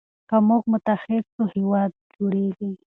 که 0.29 0.35
موږ 0.47 0.63
متحد 0.73 1.23
سو 1.33 1.43
هېواد 1.55 1.91
جوړیږي. 2.15 2.71